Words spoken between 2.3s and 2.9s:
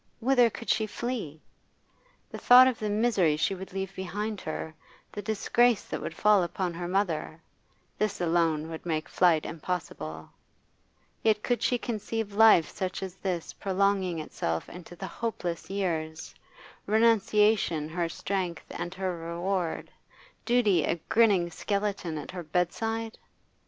The thought of the